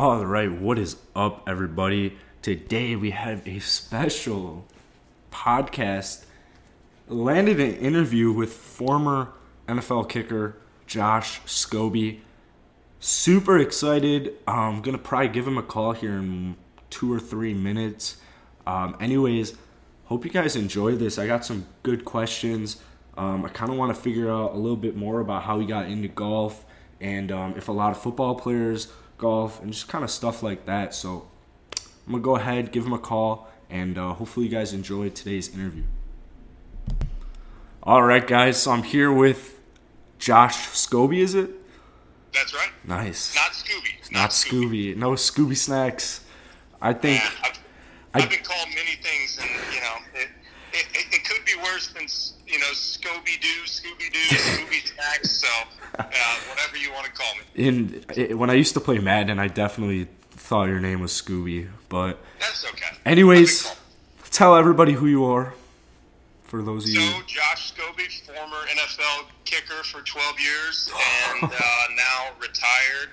[0.00, 2.16] All right, what is up, everybody?
[2.40, 4.64] Today we have a special
[5.30, 6.24] podcast.
[7.06, 9.34] Landed an interview with former
[9.68, 12.20] NFL kicker Josh Scobee.
[12.98, 14.36] Super excited.
[14.48, 16.56] I'm gonna probably give him a call here in
[16.88, 18.16] two or three minutes.
[18.66, 19.52] Um, anyways,
[20.06, 21.18] hope you guys enjoy this.
[21.18, 22.80] I got some good questions.
[23.18, 25.66] Um, I kind of want to figure out a little bit more about how he
[25.66, 26.64] got into golf
[27.02, 28.88] and um, if a lot of football players
[29.20, 30.94] golf and just kind of stuff like that.
[30.94, 31.28] So
[32.06, 35.54] I'm gonna go ahead, give him a call, and uh, hopefully you guys enjoy today's
[35.54, 35.84] interview.
[37.82, 38.60] All right, guys.
[38.62, 39.58] So I'm here with
[40.18, 41.20] Josh Scobee.
[41.20, 41.50] Is it?
[42.34, 42.70] That's right.
[42.84, 43.34] Nice.
[43.34, 44.12] Not Scooby.
[44.12, 44.96] Not Scooby.
[44.96, 46.24] No Scooby snacks.
[46.80, 47.22] I think.
[47.22, 47.58] Yeah, I've,
[48.14, 49.96] I- I've been called many things, and you know,
[51.88, 52.06] be
[52.46, 55.30] you know, Scooby Doo, Scooby Doo, Scooby Snacks.
[55.30, 55.48] So,
[55.98, 56.04] uh,
[56.48, 57.66] whatever you want to call me.
[57.66, 61.68] in it, when I used to play Madden, I definitely thought your name was Scooby.
[61.88, 62.96] But That's okay.
[63.06, 63.70] anyways,
[64.30, 65.54] tell everybody who you are.
[66.44, 67.00] For those of you.
[67.00, 70.90] So, Josh Scobee, former NFL kicker for 12 years,
[71.40, 71.56] and uh,
[71.96, 73.10] now retired.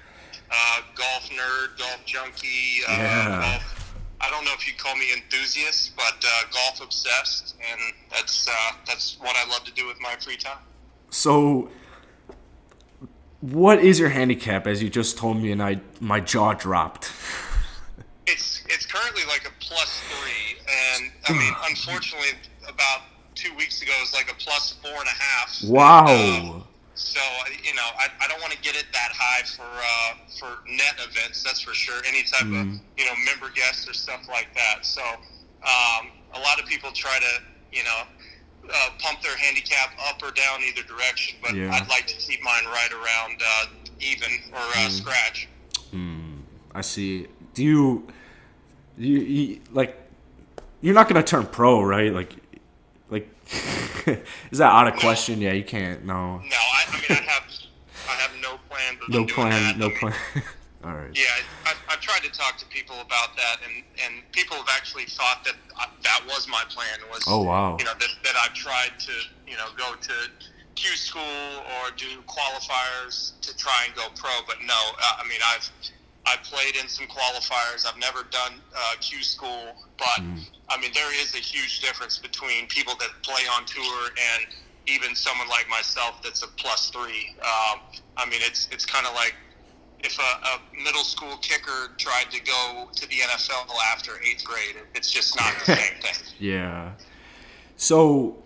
[0.49, 3.41] Uh, golf nerd, golf junkie, uh, Yeah.
[3.59, 3.86] golf.
[4.19, 8.75] I don't know if you'd call me enthusiast, but uh, golf obsessed, and that's uh,
[8.87, 10.57] that's what I love to do with my free time.
[11.09, 11.69] so
[13.41, 14.65] what is your handicap?
[14.65, 17.11] As you just told me, and I my jaw dropped.
[18.29, 22.31] It's it's currently like a plus three, and I mean, unfortunately,
[22.67, 23.03] about
[23.35, 25.63] two weeks ago, it was like a plus four and a half.
[25.63, 26.07] Wow.
[26.07, 26.63] Um,
[26.97, 27.19] so
[27.63, 30.95] you know, I, I don't want to get it that high for uh, for net
[30.97, 31.43] events.
[31.43, 32.01] That's for sure.
[32.07, 32.67] Any type of
[32.97, 34.85] you know member guests or stuff like that.
[34.85, 38.01] So um, a lot of people try to you know
[38.73, 41.71] uh, pump their handicap up or down either direction, but Yeah.
[41.73, 43.65] I'd like to keep mine right around uh,
[43.99, 45.47] even or uh, scratch.
[46.73, 47.27] I see.
[47.55, 48.07] Do you,
[48.97, 49.97] you, you like?
[50.81, 52.13] You're not gonna turn pro, right?
[52.13, 52.33] Like,
[54.51, 55.41] is that out of question?
[55.41, 56.05] Yeah, you can't.
[56.05, 57.43] No, No, I, I mean I have
[58.09, 58.97] I have no plan.
[58.99, 59.51] But no plan.
[59.51, 59.77] that.
[59.77, 60.13] No plan.
[60.83, 61.09] All right.
[61.13, 61.23] Yeah,
[61.65, 65.03] I, I've, I've tried to talk to people about that, and, and people have actually
[65.05, 66.99] thought that I, that was my plan.
[67.11, 67.75] Was Oh, wow.
[67.79, 69.11] you know that, that I've tried to
[69.47, 70.13] you know go to
[70.75, 75.39] Q school or do qualifiers to try and go pro, but no, uh, I mean
[75.45, 75.69] I've
[76.27, 77.85] I played in some qualifiers.
[77.87, 79.63] I've never done uh, Q school,
[79.97, 80.39] but Mm.
[80.69, 83.99] I mean there is a huge difference between people that play on tour
[84.33, 84.41] and
[84.87, 87.35] even someone like myself that's a plus three.
[87.41, 87.79] Um,
[88.17, 89.35] I mean it's it's kind of like
[90.03, 90.21] if a,
[90.51, 95.35] a middle school kicker tried to go to the NFL after eighth grade, it's just
[95.39, 96.33] not the same thing.
[96.39, 96.91] Yeah.
[97.77, 98.37] So,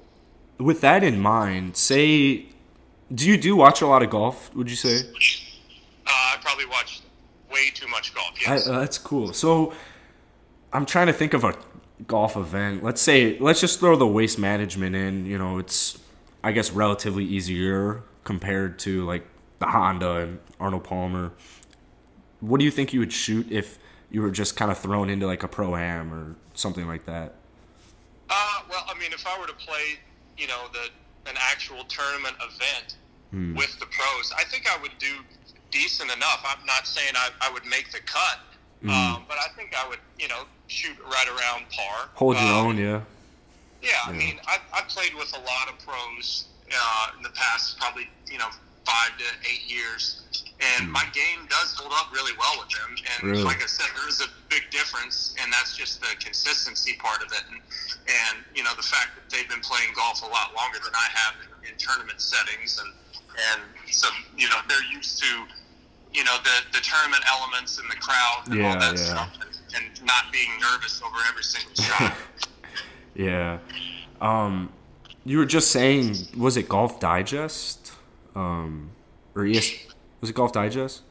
[0.58, 2.46] with that in mind, say,
[3.14, 4.54] do you do watch a lot of golf?
[4.56, 5.00] Would you say?
[6.08, 7.04] Uh, I probably watched
[7.52, 8.32] way too much golf.
[8.48, 9.34] I, uh, that's cool.
[9.34, 9.74] So,
[10.74, 11.56] I'm trying to think of a
[12.08, 12.84] golf event.
[12.84, 15.26] Let's say, let's just throw the waste management in.
[15.26, 16.00] You know, it's,
[16.44, 19.26] I guess, relatively easier compared to like
[19.60, 21.34] the Honda and Arnold Palmer.
[22.40, 23.78] What do you think you would shoot if
[24.10, 27.36] you were just kind of thrown into like a pro am or something like that?
[28.30, 30.00] Uh, well, I mean, if I were to play,
[30.38, 30.90] you know, the
[31.30, 32.96] an actual tournament event
[33.56, 35.08] with the pros, I think I would do
[35.72, 36.44] decent enough.
[36.46, 38.40] I'm not saying I, I would make the cut,
[38.84, 42.10] um, but I think I would, you know, shoot right around par.
[42.16, 43.02] Hold your Um, own, yeah.
[43.82, 47.80] Yeah, I mean, I've, I've played with a lot of pros uh, in the past,
[47.80, 48.50] probably you know
[48.86, 50.22] five to eight years,
[50.78, 52.94] and my game does hold up really well with them.
[52.94, 53.44] And Really?
[53.44, 57.32] like I said, there is a big difference, and that's just the consistency part of
[57.34, 57.60] it, and
[58.06, 61.08] and you know the fact that they've been playing golf a lot longer than I
[61.18, 62.94] have in, in tournament settings, and
[63.54, 65.46] and so you know they're used to
[66.14, 69.04] you know the the tournament elements and the crowd and Yeah, all that yeah.
[69.04, 72.14] stuff, and, and not being nervous over every single shot.
[73.14, 73.60] Yeah.
[74.22, 74.72] Um,
[75.26, 77.92] you were just saying, was it Golf Digest?
[78.36, 78.92] Um,
[79.36, 79.70] or ES?
[80.22, 81.02] Was it Golf Digest?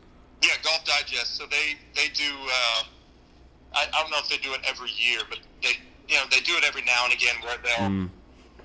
[0.43, 1.37] Yeah, Golf Digest.
[1.37, 2.25] So they they do.
[2.25, 2.83] Uh,
[3.75, 5.75] I, I don't know if they do it every year, but they
[6.09, 8.09] you know they do it every now and again where they'll Mm.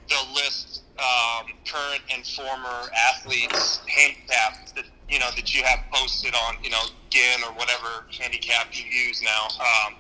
[0.10, 3.82] they'll list um, current and former athletes
[4.30, 8.84] that you know that you have posted on you know GHIN or whatever handicap you
[8.86, 9.48] use now.
[9.60, 9.96] Um,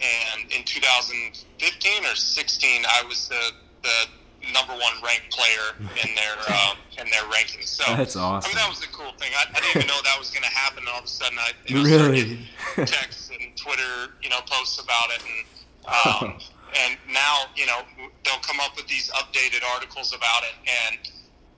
[0.00, 3.52] and in 2015 or 16, I was the
[3.82, 4.06] the
[4.54, 7.66] number one ranked player in their um, in their rankings.
[7.68, 8.48] So That's awesome.
[8.48, 9.32] I mean, that was a cool thing.
[9.36, 10.78] I, I didn't even know that was going to happen.
[10.80, 12.46] And all of a sudden, I you know, Really?
[12.86, 16.38] texts and Twitter, you know, posts about it, and um,
[16.84, 17.80] and now you know
[18.24, 20.54] they'll come up with these updated articles about it,
[20.88, 20.98] and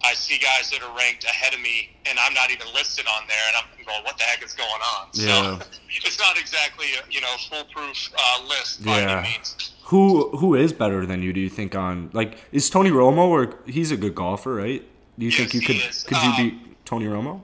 [0.04, 3.22] I see guys that are ranked ahead of me, and I'm not even listed on
[3.28, 5.58] there, and I'm going, "What the heck is going on?" Yeah.
[5.58, 5.66] So
[6.04, 9.25] it's not exactly a you know foolproof uh, list Yeah.
[9.84, 11.32] Who who is better than you?
[11.32, 14.82] Do you think on like is Tony Romo or he's a good golfer, right?
[15.19, 16.04] Do you Yes, think you could is.
[16.04, 17.43] could you Um, beat Tony Romo?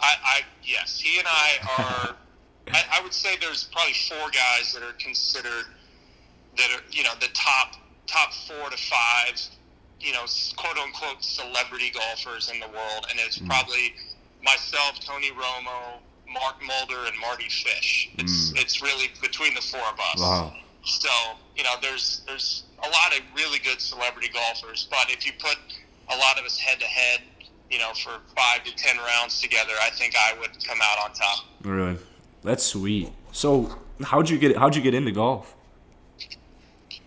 [0.00, 2.16] I, I yes, he and I are.
[2.74, 5.66] I, I would say there's probably four guys that are considered
[6.58, 7.74] that are you know the top
[8.06, 9.40] top four to five,
[10.00, 10.24] you know,
[10.56, 13.94] quote unquote celebrity golfers in the world, and it's probably
[14.42, 15.98] myself, Tony Romo,
[16.32, 18.10] Mark Mulder, and Mardy Fish.
[18.18, 20.20] It's it's really between the four of us.
[20.20, 20.54] Wow.
[20.84, 21.08] So
[21.56, 25.56] you know, there's there's a lot of really good celebrity golfers, but if you put
[26.12, 27.22] a lot of us head to head,
[27.70, 31.14] you know, for five to ten rounds together, I think I would come out on
[31.14, 31.44] top.
[31.62, 31.98] Really,
[32.42, 33.10] that's sweet.
[33.32, 35.54] So how'd you get how'd you get into golf?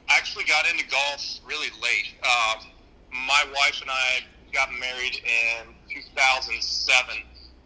[0.10, 2.16] I actually got into golf really late.
[2.24, 2.66] Um,
[3.12, 4.22] my wife and I
[4.54, 7.16] got married in 2007,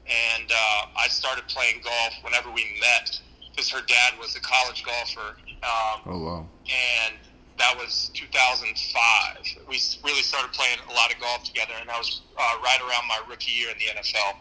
[0.08, 3.20] and uh, I started playing golf whenever we met
[3.52, 5.38] because her dad was a college golfer.
[5.64, 6.48] Um, Oh wow.
[6.68, 7.16] and
[7.60, 9.68] that was 2005.
[9.70, 13.08] We really started playing a lot of golf together, and that was uh, right around
[13.08, 14.36] my rookie year in the NFL.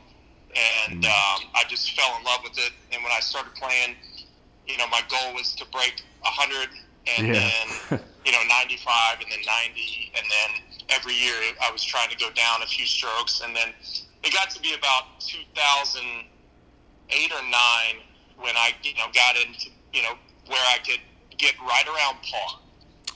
[0.52, 2.72] And um, I just fell in love with it.
[2.92, 3.96] And when I started playing,
[4.66, 6.68] you know, my goal was to break 100,
[7.18, 7.32] and Yeah.
[7.90, 10.50] then you know 95, and then 90, and then
[10.94, 13.68] every year I was trying to go down a few strokes, and then
[14.22, 18.02] it got to be about 2008 or nine
[18.38, 20.14] when I you know got into you know
[20.48, 21.00] where I could
[21.38, 22.58] get right around par,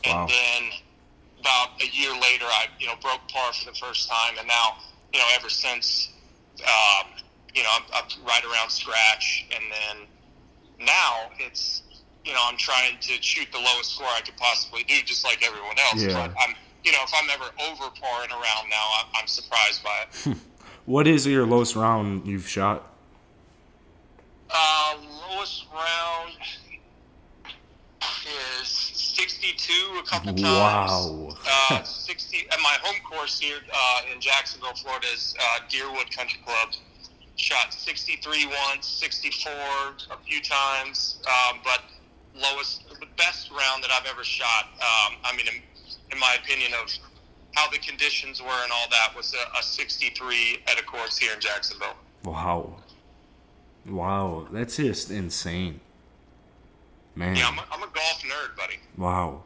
[0.04, 0.70] and then
[1.40, 4.76] about a year later I you know broke par for the first time, and now
[5.12, 6.10] you know ever since
[6.60, 7.06] um,
[7.54, 10.06] you know I'm, I'm right around scratch, and then
[10.86, 11.82] now it's
[12.24, 15.46] you know I'm trying to shoot the lowest score I could possibly do, just like
[15.46, 16.02] everyone else.
[16.02, 16.12] Yeah.
[16.12, 16.54] But I'm
[16.86, 20.36] you know if I'm ever over parring around now, I'm, I'm surprised by it.
[20.86, 22.94] What is your lowest round you've shot?
[24.48, 24.94] Uh,
[25.28, 26.32] lowest round
[28.60, 30.42] is 62 a couple times.
[30.44, 31.36] Wow.
[31.70, 36.38] Uh, 60 at my home course here uh, in Jacksonville, Florida is uh, Deerwood Country
[36.44, 36.74] Club.
[37.34, 41.82] Shot 63 once, 64 a few times, um, but
[42.34, 44.66] lowest, the best round that I've ever shot.
[44.74, 45.46] Um, I mean,
[46.12, 46.90] in, my opinion of
[47.54, 51.32] how the conditions were and all that was a, a 63 at a course here
[51.32, 51.96] in Jacksonville.
[52.24, 52.76] Wow.
[53.88, 55.80] Wow, that's just insane.
[57.14, 57.36] Man.
[57.36, 58.76] Yeah, I'm a, I'm a golf nerd, buddy.
[58.96, 59.44] Wow.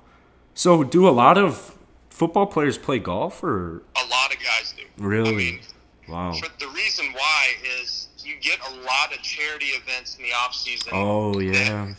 [0.55, 1.77] So do a lot of
[2.09, 4.83] football players play golf or A lot of guys do.
[4.99, 5.31] really?
[5.31, 5.61] I mean,
[6.09, 6.35] wow.
[6.59, 7.49] the reason why
[7.81, 10.93] is you get a lot of charity events in the off season.
[10.93, 11.95] Oh yeah.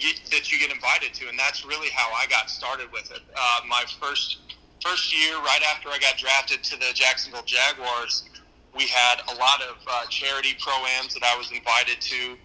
[0.00, 3.20] You, that you get invited to, and that's really how I got started with it.
[3.36, 4.38] Uh, my first
[4.82, 8.24] first year, right after I got drafted to the Jacksonville Jaguars,
[8.76, 12.36] we had a lot of uh, charity pro-ams that I was invited to,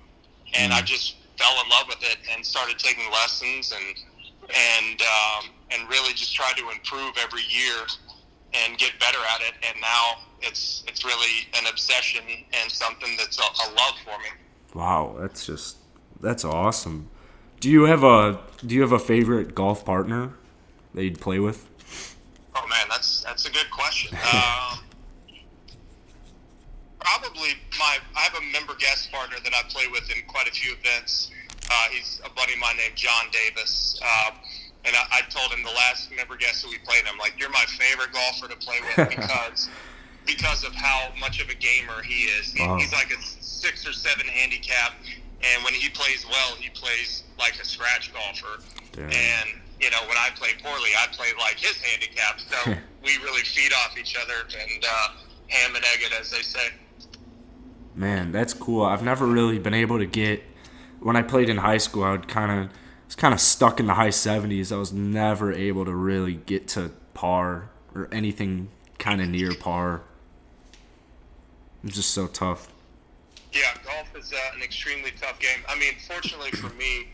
[0.53, 3.97] and I just fell in love with it and started taking lessons and
[4.49, 7.85] and um, and really just tried to improve every year
[8.53, 9.53] and get better at it.
[9.67, 12.23] And now it's it's really an obsession
[12.53, 14.29] and something that's a, a love for me.
[14.73, 15.77] Wow, that's just
[16.21, 17.09] that's awesome.
[17.59, 20.31] Do you have a do you have a favorite golf partner
[20.93, 21.67] that you'd play with?
[22.55, 24.17] Oh man, that's that's a good question.
[24.33, 24.79] Um,
[26.99, 30.51] probably my I have a member guest partner that I play with in quite a
[30.51, 31.31] few events.
[31.71, 34.31] Uh, he's a buddy of mine named John Davis, uh,
[34.85, 37.03] and I, I told him the last member guest that we played.
[37.11, 39.69] I'm like, you're my favorite golfer to play with because
[40.25, 42.51] because of how much of a gamer he is.
[42.53, 42.77] He, Wow.
[42.77, 44.93] He's like a six or seven handicap,
[45.43, 48.63] and when he plays well, he plays like a scratch golfer.
[48.93, 49.05] Damn.
[49.05, 52.39] And you know, when I play poorly, I play like his handicap.
[52.39, 55.07] So we really feed off each other and uh,
[55.47, 56.69] ham and egg it, as they say.
[57.95, 58.83] Man, that's cool.
[58.83, 60.43] I've never really been able to get
[61.01, 62.71] when I played in high school, I would kind of
[63.05, 64.71] was kind of stuck in the high 70s.
[64.71, 68.69] I was never able to really get to par or anything
[68.99, 70.01] kind of near par.
[71.83, 72.68] It's just so tough.
[73.51, 75.63] Yeah, golf is uh, an extremely tough game.
[75.67, 77.07] I mean, fortunately for me,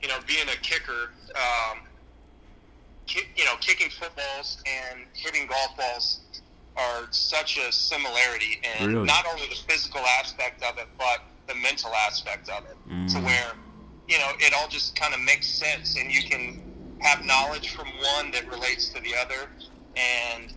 [0.00, 1.80] you know, being a kicker, um,
[3.06, 6.20] ki- you know, kicking footballs and hitting golf balls
[6.76, 9.06] are such a similarity, and Really?
[9.06, 12.76] not only the physical aspect of it, but the mental aspect of it,
[13.12, 13.24] to Mm.
[13.24, 13.52] where
[14.08, 16.56] you know it all just kind of makes sense, and you can
[17.00, 19.50] have knowledge from one that relates to the other,
[19.96, 20.54] and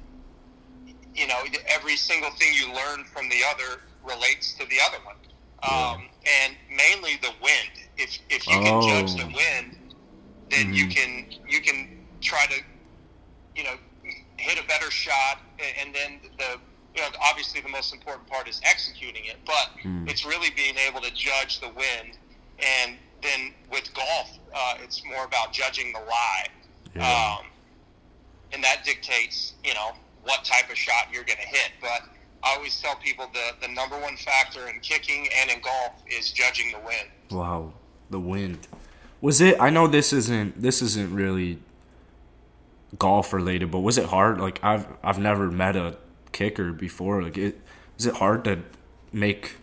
[1.14, 5.16] you know every single thing you learn from the other relates to the other one,
[5.64, 6.10] um,
[6.44, 7.72] and mainly the wind.
[7.98, 9.36] If if you can judge the Oh.
[9.36, 9.78] wind,
[10.50, 10.96] then you Mhm.
[10.96, 12.62] can you can try to
[13.56, 13.78] you know
[14.38, 15.40] hit a better shot
[15.80, 16.60] and then the
[16.96, 20.10] you know obviously the most important part is executing it, but Mm.
[20.10, 22.18] it's really being able to judge the wind,
[22.60, 26.48] and then with golf, uh, it's more about judging the lie,
[26.96, 27.38] Yeah.
[27.40, 27.48] um,
[28.52, 31.72] and that dictates you know what type of shot you're going to hit.
[31.82, 32.04] But
[32.46, 36.32] I always tell people the the number one factor in kicking and in golf is
[36.32, 37.10] judging the wind.
[37.32, 37.74] Wow,
[38.12, 38.68] the wind.
[39.20, 39.60] Was it?
[39.60, 41.60] I know this isn't this isn't really
[43.00, 44.40] golf related, but was it hard?
[44.40, 45.98] Like I've I've never met a
[46.32, 47.24] kicker before.
[47.24, 47.60] Like it
[47.98, 48.60] is it hard to
[49.12, 49.56] make?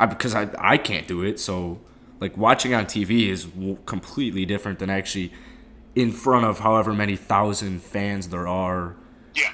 [0.00, 1.38] I, because I I can't do it.
[1.38, 1.80] So
[2.18, 5.32] like watching on TV is w- completely different than actually
[5.94, 8.96] in front of however many thousand fans there are.
[9.34, 9.52] Yeah.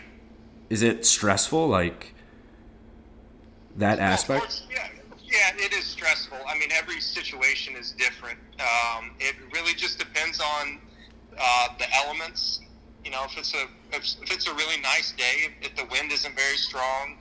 [0.70, 1.66] Is it stressful?
[1.66, 2.14] Like
[3.78, 4.62] that aspect?
[4.70, 4.88] yeah,
[5.25, 6.38] yeah, it is stressful.
[6.49, 8.38] I mean, every situation is different.
[8.61, 10.78] Um, it really just depends on
[11.38, 12.61] uh, the elements.
[13.04, 16.12] You know, if it's a if, if it's a really nice day, if the wind
[16.12, 17.16] isn't very strong,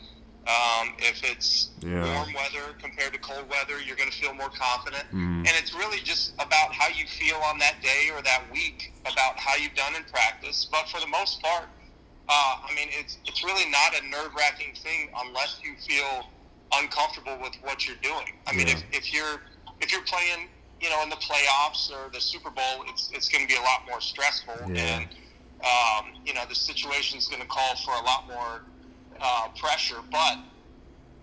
[0.47, 2.03] um, if it's Yeah.
[2.15, 5.05] warm weather compared to cold weather, you're going to feel more confident.
[5.11, 5.39] Mhm.
[5.47, 9.37] And it's really just about how you feel on that day or that week, about
[9.39, 10.65] how you've done in practice.
[10.71, 11.69] But for the most part,
[12.29, 16.29] uh, I mean, it's it's really not a nerve wracking thing unless you feel
[16.73, 18.33] uncomfortable with what you're doing.
[18.47, 18.73] I mean, Yeah.
[18.77, 19.41] if, if you're
[19.81, 20.47] if you're playing,
[20.81, 23.61] you know, in the playoffs or the Super Bowl, it's it's going to be a
[23.63, 24.99] lot more stressful, Yeah.
[24.99, 25.07] and
[25.63, 28.61] um, you know, the situation's going to call for a lot more
[29.21, 29.97] uh, pressure.
[30.11, 30.37] But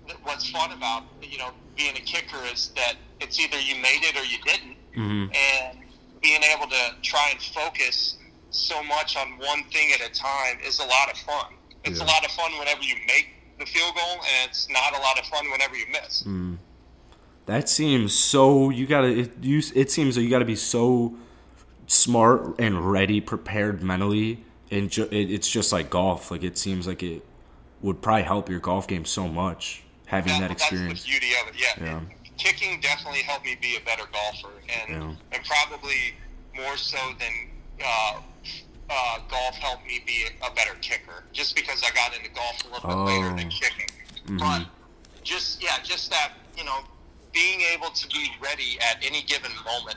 [0.06, 4.02] th- what's fun about you know being a kicker is that it's either you made
[4.02, 5.78] it or you didn't hmm and
[6.22, 8.16] being able to try and focus
[8.50, 11.52] so much on one thing at a time is a lot of fun.
[11.84, 12.04] It's Yeah.
[12.04, 15.18] a lot of fun whenever you make the field goal, and it's not a lot
[15.18, 16.22] of fun whenever you miss.
[16.24, 16.58] Mm.
[17.46, 18.70] That seems so.
[18.70, 19.08] You gotta.
[19.08, 21.14] It, you, it seems that you gotta be so
[21.86, 26.30] smart and ready, prepared mentally, and ju- it, it's just like golf.
[26.30, 27.24] Like it seems like it
[27.82, 31.00] would probably help your golf game so much having that, experience.
[31.00, 31.60] That's the beauty of it.
[31.60, 31.84] Yeah.
[31.84, 32.00] Yeah.
[32.38, 34.48] Kicking definitely helped me be a better golfer,
[34.88, 35.14] and Yeah.
[35.36, 36.14] and probably
[36.56, 37.50] more so than
[37.84, 38.20] uh,
[38.90, 41.24] uh, golf helped me be a, a better kicker.
[41.32, 43.36] Just because I got into golf a little bit later Oh.
[43.36, 43.88] than kicking,
[44.26, 44.38] Mhm.
[44.38, 44.66] but
[45.24, 46.80] just yeah, just that you know
[47.32, 49.96] being able to be ready at any given moment,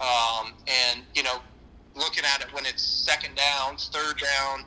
[0.00, 1.40] um, and you know
[1.94, 4.66] looking at it when it's second down, third down,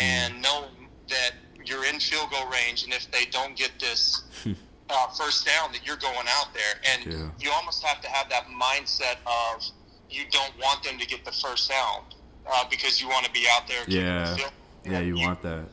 [0.00, 1.32] and knowing that
[1.64, 4.22] you're in field goal range, and if they don't get this
[4.90, 7.30] uh, first down, that you're going out there, and Yeah.
[7.40, 9.64] you almost have to have that mindset of
[10.10, 12.04] you don't want them to get the first down
[12.50, 13.84] uh, because you want to be out there.
[13.86, 14.36] Yeah.
[14.84, 15.64] Yeah, you want that.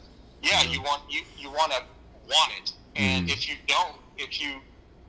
[0.42, 0.70] Yeah, Yeah.
[0.72, 1.82] you want you you want to
[2.30, 3.34] want it, and Mhm.
[3.34, 4.62] if you don't, if you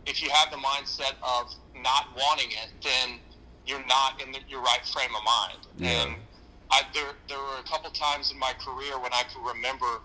[0.07, 3.21] if you have the mindset of not wanting it, then
[3.67, 5.67] you're not in the, your right frame of mind.
[5.77, 6.03] Yeah.
[6.03, 6.17] And
[6.71, 10.01] I, there there were a couple times in my career when I could remember,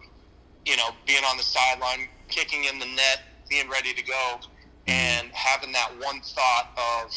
[0.65, 4.39] you know, being on the sideline, kicking in the net, being ready to go,
[4.87, 7.11] and having that one thought of,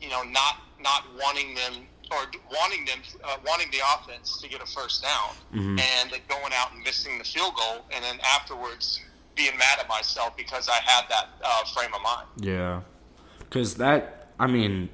[0.00, 2.18] you know, not not wanting them or
[2.52, 5.80] wanting them uh, wanting the offense to get a first down Mhm.
[5.80, 9.00] and then going out and missing the field goal, and then afterwards
[9.34, 12.26] being mad at myself because I had that uh, frame of mind.
[12.38, 12.80] Yeah,
[13.38, 14.14] because that.
[14.40, 14.88] I mean,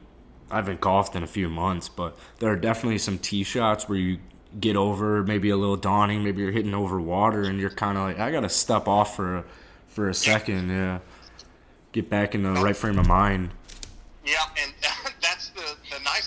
[0.50, 3.98] I haven't golfed in a few months, but there are definitely some tee shots where
[3.98, 4.18] you
[4.58, 8.04] get over, maybe a little daunting, maybe you're hitting over water, and you're kind of
[8.04, 9.44] like, I gotta step off for a,
[9.88, 11.00] for a second, yeah,
[11.92, 13.50] get back in the right frame of mind.
[14.24, 14.72] Yeah, and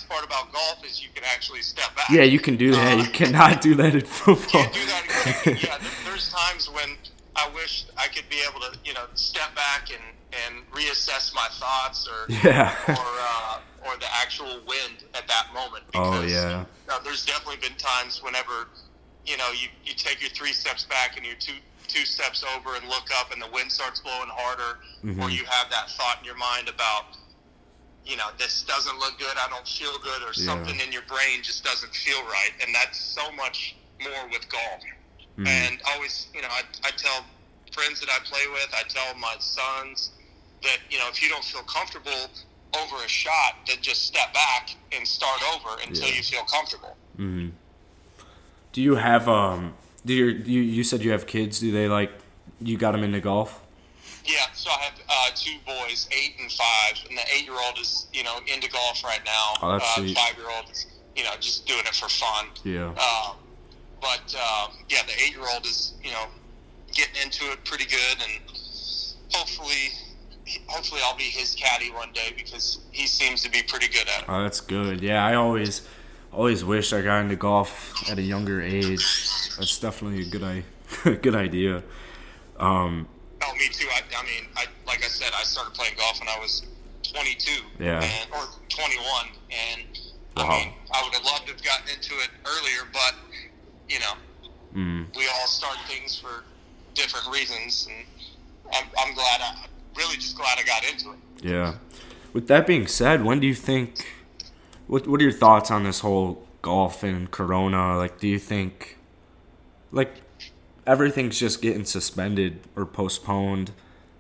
[0.10, 2.10] part about golf is you can actually step back.
[2.10, 2.98] Yeah, you can do that.
[2.98, 4.62] You cannot do that in football.
[4.64, 5.44] can't do that.
[5.48, 6.96] in yeah, there's times when
[7.36, 10.02] I wish I could be able to, you know, step back and,
[10.46, 12.76] and reassess my thoughts or Yeah.
[12.88, 15.84] or uh, or the actual wind at that moment.
[15.94, 16.66] Oh, Because, yeah.
[16.90, 18.68] uh, there's definitely been times whenever,
[19.26, 21.54] you know, you, you take your three steps back and you're two
[21.88, 24.80] two steps over and look up and the wind starts blowing harder,
[25.22, 25.32] or Mhm.
[25.32, 27.16] you have that thought in your mind about.
[28.08, 29.36] You know, this doesn't look good.
[29.38, 30.46] I don't feel good, or Yeah.
[30.46, 34.82] something in your brain just doesn't feel right, and that's so much more with golf.
[35.38, 35.48] Mhm.
[35.48, 37.26] And always, you know, I, I tell
[37.74, 40.12] friends that I play with, I tell my sons
[40.64, 42.30] that, you know, if you don't feel comfortable
[42.82, 46.16] over a shot, then just step back and start over until Yeah.
[46.16, 46.96] you feel comfortable.
[47.18, 47.50] hmm
[48.74, 49.74] Do you have um?
[50.06, 51.60] Do your you you said you have kids?
[51.60, 52.12] Do they like?
[52.62, 53.60] You got them into golf?
[54.28, 58.24] Yeah, so I have uh, two boys, eight and five, and the eight-year-old is, you
[58.24, 59.54] know, into golf right now.
[59.62, 60.18] Oh, that's uh, sweet.
[60.18, 62.48] Five-year-old is, you know, just doing it for fun.
[62.66, 62.90] Yeah.
[62.90, 63.38] Um,
[64.02, 66.26] but um, yeah, the eight-year-old is, you know,
[66.94, 68.42] getting into it pretty good, and
[69.32, 69.94] hopefully,
[70.68, 74.24] hopefully, I'll be his caddy one day because he seems to be pretty good at
[74.24, 74.26] it.
[74.28, 75.02] Oh, that's good.
[75.02, 75.88] Yeah, I always,
[76.34, 79.06] always wish I got into golf at a younger age.
[79.58, 80.64] That's definitely a good idea.
[81.04, 81.84] Good idea.
[82.58, 83.10] Um,
[83.48, 83.88] Oh, me too.
[83.92, 86.64] I, I mean, I like I said, I started playing golf when I was
[87.14, 88.02] 22, Yeah.
[88.04, 89.82] and, or 21, and
[90.36, 90.44] Wow.
[90.44, 93.16] I mean, I would have loved to have gotten into it earlier, but
[93.90, 94.14] you know,
[94.76, 96.44] mm, we all start things for
[96.94, 98.06] different reasons, and
[98.76, 99.42] I'm, I'm glad.
[99.42, 101.18] I really just glad I got into it.
[101.42, 101.76] yeah.
[102.34, 104.06] With that being said, when do you think?
[104.88, 107.98] What What are your thoughts on this whole golf and Corona?
[107.98, 108.98] Like, do you think,
[109.92, 110.22] like,
[110.88, 113.72] everything's just getting suspended or postponed?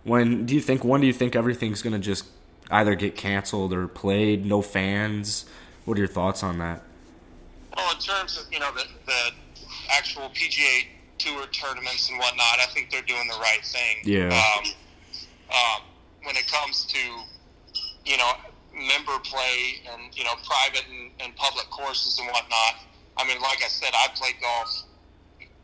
[0.03, 0.83] When do you think?
[0.83, 2.25] When do you think everything's gonna just
[2.69, 4.45] either get canceled or played?
[4.45, 5.45] No fans.
[5.85, 6.83] What are your thoughts on that?
[7.75, 9.31] Well, in terms of you know the, the
[9.91, 10.85] actual PGA
[11.17, 13.97] Tour tournaments and whatnot, I think they're doing the right thing.
[14.03, 14.27] Yeah.
[14.27, 14.71] Um,
[15.49, 15.81] um,
[16.23, 16.99] when it comes to
[18.05, 18.31] you know
[18.73, 22.75] member play and you know private and, and public courses and whatnot,
[23.17, 24.83] I mean, like I said, I played golf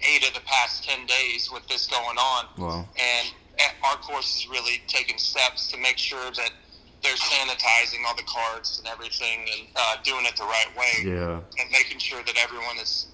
[0.07, 3.27] eight of the past ten days with this going on, Well, and
[3.85, 6.51] our course is really taking steps to make sure that
[7.03, 11.03] they're sanitizing all the carts and everything and uh, doing it the right way.
[11.03, 13.07] Yeah, and making sure that everyone is,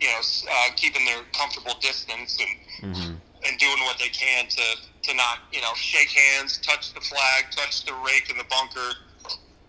[0.00, 3.14] you know, uh, keeping their comfortable distance and hmm
[3.46, 4.62] and doing what they can to
[5.02, 8.96] to not, you know, shake hands, touch the flag, touch the rake in the bunker,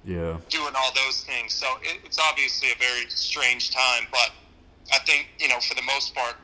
[0.03, 1.53] yeah, doing all those things.
[1.53, 4.31] So it, it's obviously a very strange time, but
[4.91, 6.35] I think you know, for the most part,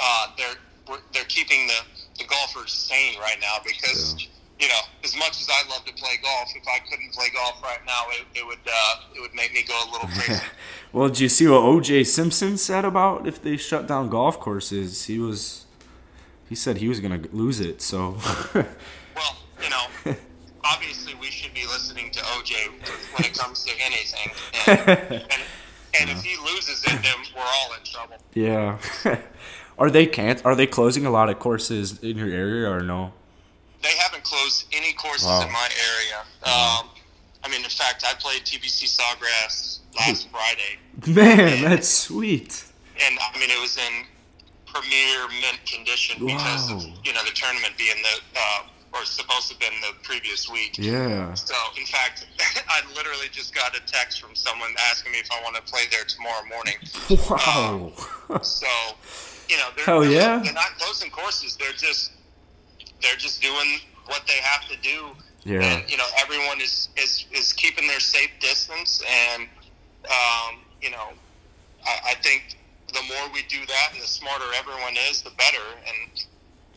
[0.00, 0.54] uh, they're
[0.88, 1.80] we're- they're keeping the
[2.18, 4.16] the golfers sane right now because.
[4.18, 4.26] Yeah.
[4.60, 7.60] You know, as much as I love to play golf, if I couldn't play golf
[7.64, 10.40] right now, it, it would uh, it would make me go a little crazy.
[10.92, 12.04] well, did you see what O.J.
[12.04, 15.06] Simpson said about if they shut down golf courses?
[15.06, 15.64] He was,
[16.48, 17.82] he said he was gonna lose it.
[17.82, 18.18] So,
[18.54, 20.14] Well, you know,
[20.62, 22.68] obviously we should be listening to OJ
[23.16, 24.30] when it comes to anything.
[24.68, 25.42] And, and,
[26.00, 28.16] and if he loses it, then we're all in trouble.
[28.34, 28.78] yeah.
[29.82, 30.38] Are they can't?
[30.46, 33.12] Are they closing a lot of courses in your area or no?
[33.82, 35.42] They haven't closed any courses Wow.
[35.44, 36.18] in my area.
[36.44, 36.88] Um,
[37.42, 42.62] I mean, in fact, I played TPC Sawgrass last Friday, Man, that's sweet.
[43.04, 44.06] and I mean, it was in
[44.66, 48.62] premier mint condition because of you know the tournament being the uh,
[48.94, 50.76] or supposed to have been the previous week.
[50.78, 51.34] Yeah.
[51.34, 52.26] So, in fact,
[52.68, 55.82] I literally just got a text from someone asking me if I want to play
[55.90, 56.74] there tomorrow morning.
[57.28, 57.92] Wow.
[58.42, 58.66] So,
[59.52, 60.40] you know, they're, Hell yeah.
[60.42, 61.56] they're not closing courses.
[61.56, 62.12] They're just
[63.02, 65.08] they're just doing what they have to do.
[65.44, 65.60] Yeah.
[65.60, 69.42] And you know, everyone is is is keeping their safe distance, and
[70.06, 71.08] um, you know,
[71.84, 72.56] I, I think
[72.94, 75.68] the more we do that, and the smarter everyone is, the better.
[75.86, 76.24] And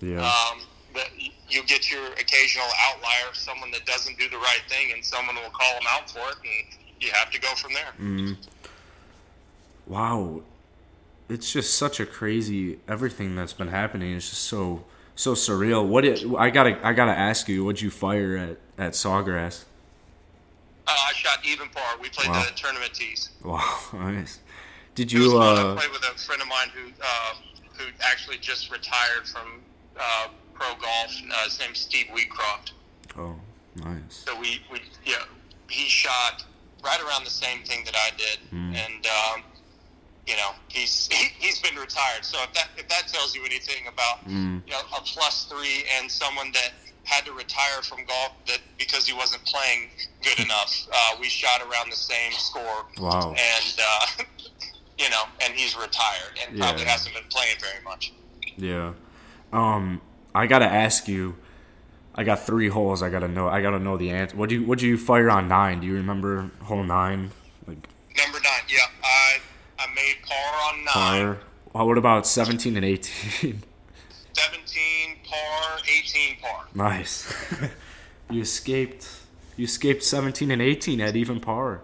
[0.01, 0.19] yeah.
[0.19, 0.59] um,
[0.95, 1.09] that
[1.49, 5.51] you get your occasional outlier, someone that doesn't do the right thing, and someone will
[5.51, 7.93] call them out for it, and you have to go from there.
[8.01, 8.37] Mm.
[9.87, 10.41] Wow.
[11.29, 14.15] It's just such a crazy everything that's been happening.
[14.15, 14.83] It's just so
[15.15, 15.85] so surreal.
[15.87, 19.63] What it, I gotta I gotta ask you, what'd you fire at at Sawgrass?
[20.87, 21.83] Uh, I shot even par.
[21.99, 22.43] We played Wow.
[22.43, 23.29] the tournament tees.
[23.43, 24.39] Wow, nice.
[24.93, 25.41] Did you fun.
[25.41, 27.33] I uh played with a friend of mine who uh,
[27.73, 29.61] who actually just retired from
[29.99, 31.11] uh, pro golf.
[31.33, 32.71] Uh, his name's Steve Wheatcroft.
[33.17, 33.35] Oh,
[33.77, 34.23] nice.
[34.25, 35.15] So we, we yeah,
[35.69, 36.43] he shot
[36.83, 38.75] right around the same thing that I did, Mm.
[38.75, 39.43] and um,
[40.27, 42.23] you know he's he, he's been retired.
[42.23, 44.61] So if that if that tells you anything about Mm.
[44.65, 46.71] you know a plus three and someone that
[47.03, 49.89] had to retire from golf that because he wasn't playing
[50.23, 53.35] good enough, uh, we shot around the same score, Wow.
[53.37, 54.23] and uh,
[54.97, 56.89] you know, and he's retired and probably Yeah.
[56.89, 58.13] hasn't been playing very much.
[58.57, 58.93] Yeah.
[59.53, 60.01] Um
[60.33, 61.35] I gotta ask you
[62.15, 64.35] I got three holes I gotta know I gotta know the answer.
[64.35, 65.81] What'd you what'd you fire on nine?
[65.81, 67.31] Do you remember hole nine?
[67.67, 67.77] Like
[68.17, 69.37] Number nine, yeah, I
[69.79, 70.93] I made par on nine.
[70.93, 71.39] fire?
[71.73, 73.63] Well, what about seventeen and eighteen?
[74.35, 76.65] 17 par, 18 par.
[76.75, 77.33] Nice.
[78.29, 79.07] you escaped.
[79.55, 81.81] You escaped 17 and 18 at even par.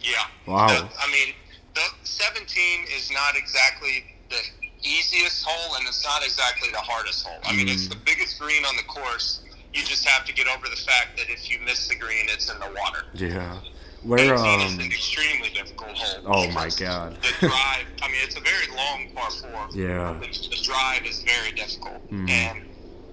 [0.00, 0.12] Yeah.
[0.46, 0.68] Wow.
[0.68, 1.34] The- I mean,
[1.74, 4.42] the 17 is not exactly the
[4.82, 7.40] easiest hole, and it's not exactly the hardest hole.
[7.44, 7.90] I mean, it's mm.
[7.90, 9.40] the biggest green on the course.
[9.72, 12.50] You just have to get over the fact that if you miss the green, it's
[12.52, 13.04] in the water.
[13.14, 13.60] Yeah.
[14.08, 16.22] Where 18 is um an extremely difficult hole.
[16.26, 17.16] Oh, my God.
[17.22, 17.84] The drive.
[18.02, 19.68] I mean, it's a very long par four.
[19.78, 20.16] Yeah.
[20.20, 22.30] The, the drive is very difficult, Mhm.
[22.30, 22.64] and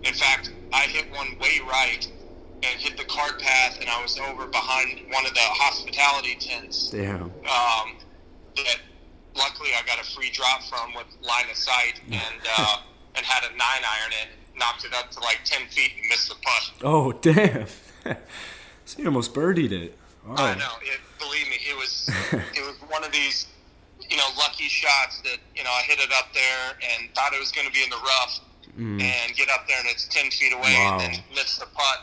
[0.04, 2.08] in fact, I hit one way right
[2.64, 6.90] and hit the cart path, and I was over behind one of the hospitality tents.
[6.90, 7.24] Damn.
[7.24, 7.98] Um,
[8.56, 8.78] that
[9.36, 12.78] luckily I got a free drop from with line of sight, and uh,
[13.16, 16.30] and had a nine iron in, knocked it up to like ten feet and missed
[16.30, 16.72] the putt.
[16.84, 17.68] Oh, damn.
[18.86, 19.98] so you almost birdied it.
[20.28, 20.34] Oh.
[20.38, 20.74] I know.
[20.82, 22.10] It, believe me, it was
[22.56, 23.48] it was one of these.
[24.10, 27.40] you know, lucky shots that you know I hit it up there and thought it
[27.40, 28.40] was going to be in the rough,
[28.78, 29.02] Mm.
[29.02, 31.00] and get up there and it's ten feet away, Wow.
[31.00, 32.00] and then miss the putt,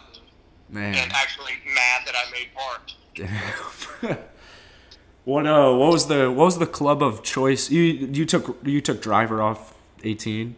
[0.69, 0.95] and, Man.
[0.95, 2.81] and actually mad that I made par.
[3.15, 4.19] Damn.
[5.25, 7.71] what uh what was the what was the club of choice?
[7.71, 10.57] You you took you took driver off 18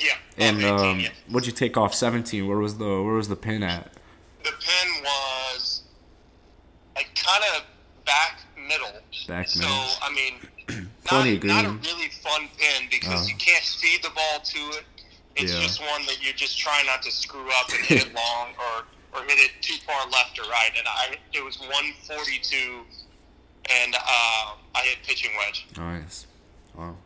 [0.00, 1.08] Yeah, and 18, um yeah.
[1.28, 2.46] what'd you take off 17?
[2.48, 3.92] Where was the where was the pin at?
[4.42, 5.82] the pin was
[6.96, 7.62] like kind of
[8.06, 8.40] back
[9.32, 9.64] Back so.
[9.66, 13.28] I mean, not, not a really fun pin because Oh.
[13.28, 14.84] you can't speed the ball to it.
[15.36, 15.60] It's Yeah.
[15.62, 18.84] just one that you're just trying not to screw up and hit it long or
[19.14, 20.70] or hit it too far left or right.
[20.76, 22.82] And I it was 142,
[23.70, 23.98] and uh,
[24.74, 25.66] I hit pitching wedge.
[25.78, 26.26] Nice.
[26.76, 26.96] Wow.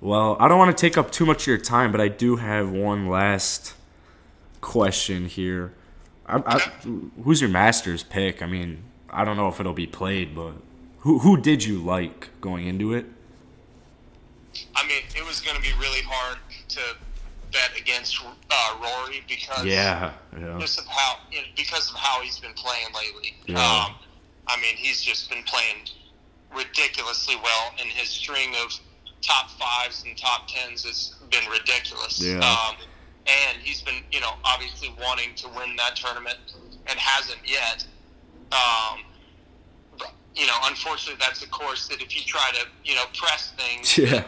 [0.00, 2.36] Well, I don't want to take up too much of your time, but I do
[2.36, 3.74] have one last
[4.60, 5.72] question here.
[6.26, 6.58] I, I,
[7.24, 8.42] who's your master's pick?
[8.42, 10.52] I mean, I don't know if it'll be played, but
[11.04, 13.06] who who did you like going into it?
[14.74, 16.38] I mean, it was going to be really hard
[16.70, 16.80] to
[17.52, 22.22] bet against uh, Rory because Yeah, yeah, just of how you know, because of how
[22.22, 23.36] he's been playing lately.
[23.46, 23.58] Yeah.
[23.58, 23.94] Um,
[24.46, 25.88] I mean, he's just been playing
[26.56, 28.72] ridiculously well, and his string of
[29.20, 32.18] top fives and top tens has been ridiculous.
[32.22, 32.38] Yeah.
[32.38, 32.76] Um,
[33.26, 36.38] and he's been, you know, obviously wanting to win that tournament
[36.86, 37.86] and hasn't yet.
[38.52, 39.00] Um,
[40.34, 43.96] you know, unfortunately, that's a course that if you try to, you know, press things,
[43.98, 44.24] Yeah.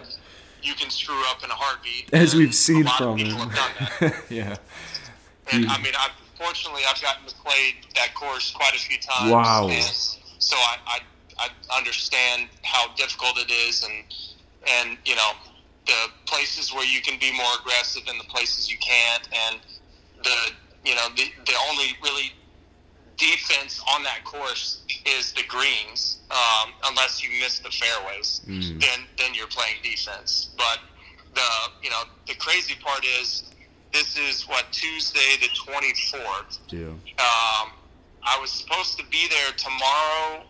[0.62, 2.10] you can screw up in a heartbeat.
[2.12, 3.26] as we've seen from of him.
[3.26, 4.24] people have done that.
[4.30, 4.56] yeah,
[5.52, 9.32] And I mean, I've, fortunately, I've gotten to play that course quite a few times.
[9.32, 9.68] Wow.
[9.68, 9.82] And
[10.38, 10.98] so I, I,
[11.38, 14.04] I understand how difficult it is, and
[14.68, 15.32] and you know
[15.86, 19.60] the places where you can be more aggressive and the places you can't, and
[20.24, 20.36] the
[20.84, 22.32] you know the the only really
[23.16, 28.40] defense on that course is the greens, um, unless you miss the fairways.
[28.46, 28.80] Mm.
[28.80, 30.50] Then then you're playing defense.
[30.56, 30.80] But
[31.34, 31.48] the
[31.82, 33.44] you know the crazy part is
[33.92, 36.58] this is what Tuesday the 24th.
[36.70, 36.88] yeah.
[36.88, 37.72] Um,
[38.22, 40.42] I was supposed to be there tomorrow,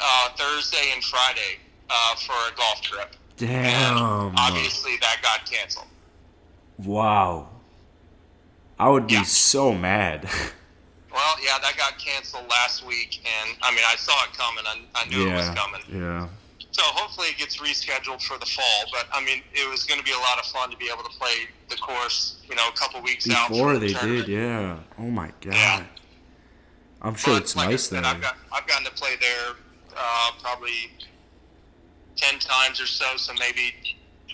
[0.00, 1.58] uh, Thursday, and Friday
[1.90, 3.16] uh, for a golf trip.
[3.38, 3.96] Damn.
[3.96, 5.86] And obviously, that got canceled.
[6.78, 7.48] Wow.
[8.78, 9.22] I would be Yeah.
[9.24, 10.28] so mad.
[11.12, 14.64] Well, yeah, that got canceled last week, and I mean, I saw it coming.
[14.66, 15.82] I, I knew it was coming.
[15.92, 16.28] Yeah.
[16.70, 18.84] So hopefully, it gets rescheduled for the fall.
[18.90, 21.02] But I mean, it was going to be a lot of fun to be able
[21.04, 21.34] to play
[21.68, 24.26] the course, you know, a couple weeks out Before from the they tournament.
[24.26, 24.78] did, yeah.
[24.98, 25.54] Oh my god.
[25.54, 25.82] Yeah.
[27.02, 28.04] I'm sure But it's like nice said.
[28.04, 29.56] I've got I've gotten to play there
[29.96, 30.90] uh, probably
[32.16, 33.74] ten times or so, so maybe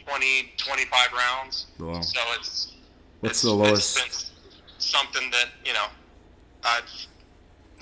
[0.07, 1.67] 20, 25 rounds.
[1.81, 2.01] Wow.
[2.03, 2.75] So it's
[3.21, 4.31] What's it's, the lowest?
[4.79, 5.87] Something that you know
[6.64, 6.90] I've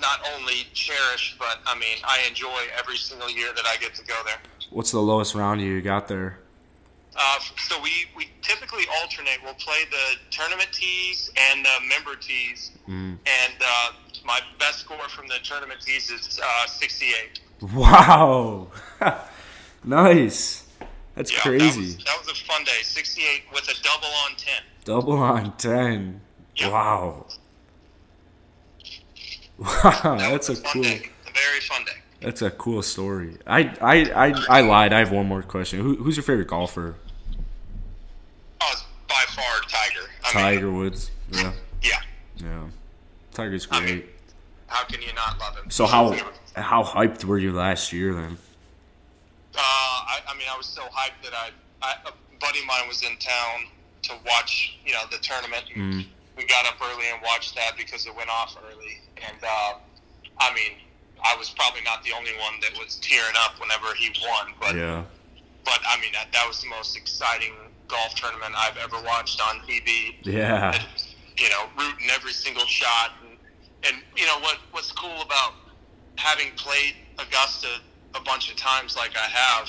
[0.01, 4.05] not only cherished, but I mean I enjoy every single year that I get to
[4.05, 4.39] go there.
[4.71, 6.39] What's the lowest round you got there?
[7.19, 9.39] Uh, so we, we typically alternate.
[9.43, 12.73] We'll play the tournament tees and the member tees.
[12.87, 13.17] Mm.
[13.25, 13.93] And uh,
[14.27, 17.41] my best score from the tournament tees is uh, 68.
[17.73, 18.69] Wow.
[19.85, 20.69] nice.
[21.15, 21.65] That's Yeah, crazy.
[21.65, 22.83] That was, that was a fun day.
[22.83, 24.55] 68 with a double on 10.
[24.85, 26.21] Double on ten.
[26.55, 26.69] Yeah.
[26.71, 27.27] Wow.
[29.59, 29.69] Wow,
[30.03, 30.83] That that's a cool.
[30.83, 31.09] day.
[31.29, 31.93] A very fun day.
[32.21, 33.37] That's a cool story.
[33.47, 34.93] I I I, I lied.
[34.93, 35.81] I have one more question.
[35.81, 36.95] Who, who's your favorite golfer?
[38.61, 40.09] Oh, by far Tiger.
[40.25, 41.11] I Tiger Mean, Woods.
[41.33, 41.53] Yeah.
[41.83, 42.01] yeah.
[42.37, 42.65] Yeah.
[43.33, 43.95] Tiger's I great.
[43.97, 44.05] mean,
[44.67, 45.71] how can you not love him?
[45.71, 46.17] So how
[46.55, 48.37] how hyped were you last year then?
[49.55, 51.51] Uh, I, I mean, I was so hyped that I,
[51.83, 53.67] I a buddy of mine was in town
[54.03, 55.65] to watch, you know, the tournament.
[55.75, 56.07] And Mm.
[56.37, 59.01] We got up early and watched that because it went off early.
[59.17, 59.75] And uh,
[60.39, 60.79] I mean,
[61.25, 64.75] I was probably not the only one that was tearing up whenever he won, but
[64.77, 65.05] Yeah.
[65.65, 67.53] but I mean, that, that was the most exciting
[67.89, 70.17] golf tournament I've ever watched on TV.
[70.23, 70.79] Yeah.
[71.39, 73.37] You know, rooting every single shot, and,
[73.87, 75.55] and you know what what's cool about
[76.17, 77.69] having played Augusta
[78.15, 79.69] a bunch of times like I have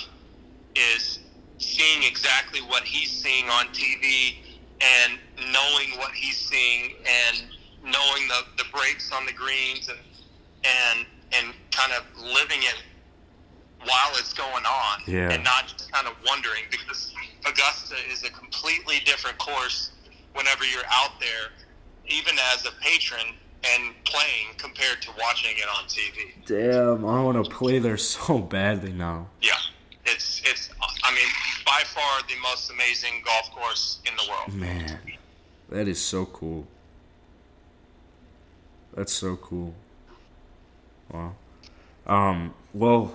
[0.75, 1.19] is
[1.57, 4.35] seeing exactly what he's seeing on TV
[4.79, 5.19] and
[5.51, 7.47] knowing what he's seeing and
[7.91, 9.99] knowing the, the breaks on the greens and
[10.63, 12.81] and and kind of living it
[13.83, 15.29] while it's going on Yeah.
[15.31, 17.13] and not just kind of wondering because
[17.45, 19.91] Augusta is a completely different course
[20.33, 21.51] whenever you're out there
[22.07, 26.31] even as a patron and playing compared to watching it on TV.
[26.45, 29.27] Damn, I want to play there so badly now.
[29.41, 29.51] Yeah.
[30.05, 30.69] It's it's
[31.03, 31.27] I mean
[31.65, 34.53] by far the most amazing golf course in the world.
[34.53, 34.99] Man,
[35.69, 36.65] that is so cool.
[38.97, 39.75] That's so cool.
[41.11, 41.35] Wow.
[42.07, 42.53] Um.
[42.73, 43.13] Well,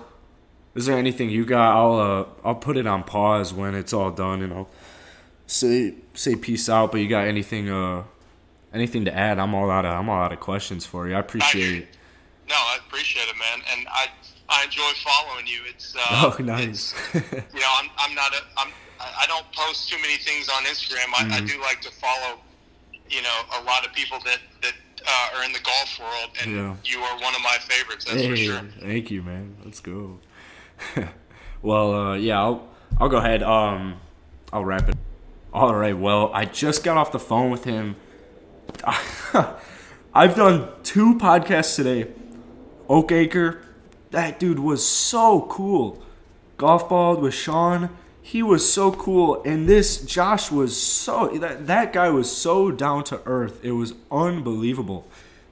[0.75, 1.75] is there anything you got?
[1.75, 4.69] I'll uh, I'll put it on pause when it's all done, and I'll
[5.45, 6.93] say say peace out.
[6.93, 8.03] But you got anything uh
[8.73, 9.39] anything to add?
[9.39, 11.15] I'm all out of I'm all out of questions for you.
[11.15, 11.87] I appreciate it.
[12.47, 14.07] No, I appreciate it, man, and I
[14.47, 15.59] I enjoy following you.
[15.67, 15.99] It's uh,
[16.39, 16.93] Oh, nice.
[17.13, 17.19] you
[17.59, 21.09] know, I'm I'm not a I'm I I don't post too many things on Instagram.
[21.13, 21.47] I, I Mhm.
[21.49, 22.39] do like to follow,
[23.09, 24.73] you know, a lot of people that that
[25.05, 26.75] uh, are in the golf world, and Yeah.
[26.83, 28.05] you are one of my favorites.
[28.05, 28.61] That's for sure.
[28.81, 29.55] thank you, man.
[29.63, 30.19] Let's go.
[31.61, 32.67] well, uh, yeah, I'll
[32.99, 33.43] I'll go ahead.
[33.43, 33.99] Um,
[34.51, 34.95] I'll wrap it.
[35.53, 35.97] All right.
[35.97, 37.95] Well, I just got off the phone with him.
[40.13, 42.07] I've done two podcasts today.
[42.89, 43.61] Oakacre,
[44.11, 46.03] that dude was so cool.
[46.57, 47.89] Golf ball with Sean,
[48.25, 49.43] he was so cool.
[49.43, 53.63] And this Josh was so that that guy was so down to earth.
[53.63, 55.05] It was unbelievable.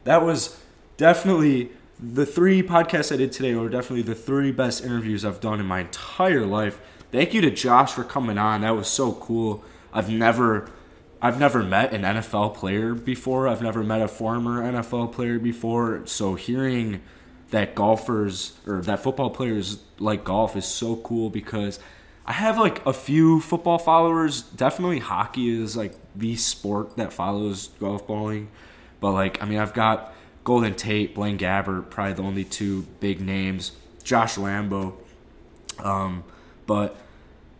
[0.06, 0.58] That was
[0.96, 5.60] definitely the three podcasts I did today were definitely the three best interviews I've done
[5.60, 6.80] in my entire life.
[7.12, 8.62] Thank you to Josh for coming on.
[8.62, 9.66] That was so cool.
[9.92, 10.72] I've never
[11.22, 13.50] I've never met an NFL player before.
[13.50, 16.04] I've never met a former NFL player before.
[16.06, 17.02] So hearing
[17.50, 21.82] that golfers or that football players like golf is so cool because
[22.26, 24.42] I have like a few football followers.
[24.44, 28.50] Definitely hockey is like the sport that follows golf balling.
[29.00, 33.22] But like I mean I've got Golden Tate, Blaine Gabbert, probably the only two big
[33.22, 33.74] names.
[34.04, 34.94] Josh Lambo.
[35.80, 36.24] Um,
[36.66, 36.96] but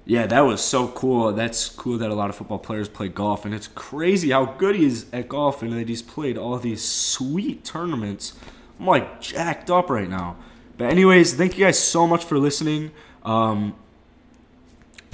[0.06, 1.32] yeah, that was so cool.
[1.32, 4.76] That's cool that a lot of football players play golf, and it's crazy how good
[4.76, 8.34] he is at golf, and that he's played all these sweet tournaments.
[8.80, 10.38] I'm like jacked up right now.
[10.78, 12.92] But anyways, thank you guys so much for listening.
[13.24, 13.76] Um,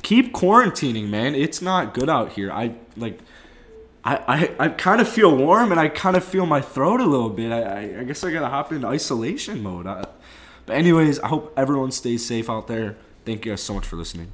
[0.01, 1.35] keep quarantining, man.
[1.35, 2.51] It's not good out here.
[2.51, 3.19] I like.
[4.03, 4.15] I,
[4.59, 7.29] I, I kind of feel warm and I kind of feel my throat a little
[7.29, 7.51] bit.
[7.51, 9.85] I, I, I guess I gotta hop into isolation mode.
[9.85, 10.05] I,
[10.65, 12.95] but anyways, I hope everyone stays safe out there.
[13.25, 14.31] Thank you guys so much for listening.